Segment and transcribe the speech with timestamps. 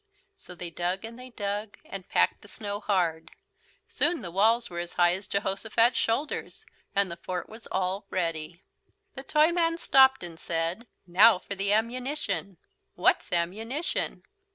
[0.35, 3.29] So they dug and they dug and packed the snow hard.
[3.87, 8.63] Soon the walls were as high as Jehosophat's shoulders, and the fort was all ready.
[9.13, 12.57] The Toyman stopped and said: "Now for the ammunition."
[12.95, 14.23] "What's ammunition?'